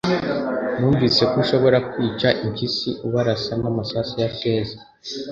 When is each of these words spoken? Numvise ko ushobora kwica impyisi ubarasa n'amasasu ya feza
Numvise 0.77 1.21
ko 1.31 1.35
ushobora 1.43 1.77
kwica 1.91 2.27
impyisi 2.43 2.89
ubarasa 3.05 3.53
n'amasasu 3.61 4.13
ya 4.23 4.29
feza 4.37 4.77